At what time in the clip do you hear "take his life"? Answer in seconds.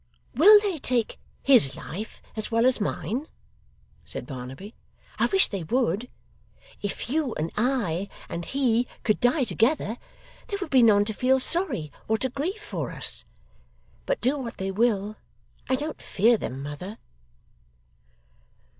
0.79-2.23